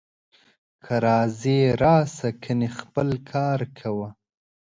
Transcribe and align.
که 0.83 0.93
راځې 1.07 1.59
راسه، 1.83 2.29
کنې 2.43 2.69
خپل 2.79 3.09
کار 3.31 3.59
کوه 3.79 4.09